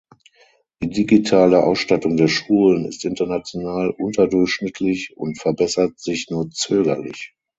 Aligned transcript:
Die 0.81 0.89
digitale 0.89 1.61
Ausstattung 1.63 2.17
der 2.17 2.27
Schulen 2.27 2.85
ist 2.85 3.05
international 3.05 3.91
unterdurchschnittlich 3.91 5.15
und 5.15 5.39
verbessert 5.39 5.99
sich 5.99 6.31
nur 6.31 6.49
zögerlich. 6.49 7.35